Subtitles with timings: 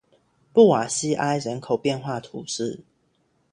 [0.51, 2.83] 布瓦西埃人口变化图示